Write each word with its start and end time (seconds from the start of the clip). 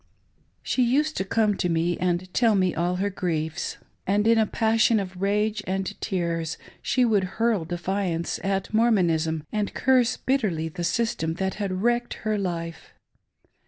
She 0.63 0.81
used 0.83 1.15
to 1.17 1.23
come 1.23 1.55
to 1.57 1.69
me 1.69 1.95
and 1.99 2.33
tell 2.33 2.55
me 2.55 2.73
all 2.73 2.95
her 2.95 3.11
griefs; 3.11 3.77
and 4.07 4.25
in 4.27 4.39
a 4.39 4.47
passion 4.47 4.99
of 4.99 5.21
rage 5.21 5.61
and 5.67 5.93
tears 6.01 6.57
she 6.81 7.05
would 7.05 7.23
hurl 7.37 7.65
defiance 7.65 8.39
at 8.43 8.73
Mor 8.73 8.89
monism 8.89 9.43
and 9.51 9.75
curse 9.75 10.17
bitterly 10.17 10.69
the 10.69 10.83
system 10.83 11.35
that 11.35 11.53
had 11.61 11.83
wrecked 11.83 12.15
her 12.25 12.39
life. 12.39 12.95